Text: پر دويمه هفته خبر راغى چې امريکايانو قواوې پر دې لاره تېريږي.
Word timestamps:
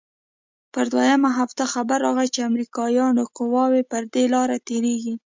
پر 0.73 0.85
دويمه 0.93 1.29
هفته 1.39 1.63
خبر 1.73 1.99
راغى 2.05 2.27
چې 2.33 2.39
امريکايانو 2.49 3.23
قواوې 3.37 3.83
پر 3.91 4.03
دې 4.13 4.23
لاره 4.33 4.57
تېريږي. 4.69 5.13